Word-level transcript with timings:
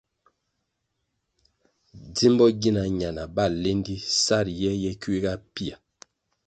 Djimbo 2.09 2.45
gina 2.61 2.83
ñana 2.99 3.23
bal 3.35 3.53
lendi 3.63 3.95
sa 4.23 4.37
riye 4.45 4.71
ye 4.83 4.91
kuiga 5.01 5.33
pia. 5.53 5.75